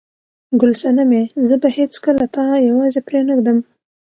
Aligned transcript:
ګل 0.59 0.73
صنمې، 0.81 1.23
زه 1.47 1.55
به 1.61 1.69
هیڅکله 1.77 2.25
تا 2.35 2.43
یوازې 2.69 2.99
پرېنږدم. 3.07 3.57